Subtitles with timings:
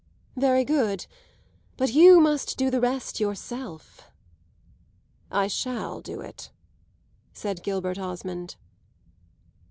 [0.35, 1.05] "Very good;
[1.77, 4.09] but you must do the rest yourself."
[5.29, 6.49] "I shall do it,"
[7.33, 8.55] said Gilbert Osmond.